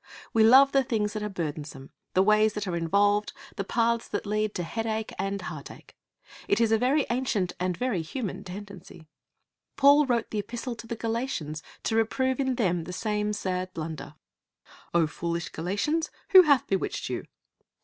We 0.33 0.43
love 0.43 0.71
the 0.71 0.83
things 0.83 1.13
that 1.13 1.21
are 1.21 1.29
burdensome, 1.29 1.91
the 2.15 2.23
ways 2.23 2.53
that 2.53 2.65
are 2.65 2.75
involved, 2.75 3.33
the 3.55 3.63
paths 3.63 4.07
that 4.07 4.25
lead 4.25 4.55
to 4.55 4.63
headache 4.63 5.13
and 5.19 5.39
heartache. 5.39 5.95
It 6.47 6.59
is 6.59 6.71
a 6.71 6.77
very 6.79 7.05
ancient 7.11 7.53
and 7.59 7.77
very 7.77 8.01
human 8.01 8.43
tendency. 8.43 9.07
Paul 9.77 10.07
wrote 10.07 10.31
the 10.31 10.39
Epistle 10.39 10.73
to 10.77 10.87
the 10.87 10.95
Galatians 10.95 11.61
to 11.83 11.95
reprove 11.95 12.39
in 12.39 12.55
them 12.55 12.85
the 12.85 12.93
same 12.93 13.31
sad 13.31 13.71
blunder. 13.75 14.15
'O 14.91 15.05
foolish 15.05 15.49
Galatians, 15.49 16.09
who 16.29 16.41
hath 16.41 16.65
bewitched 16.65 17.07
you?' 17.07 17.27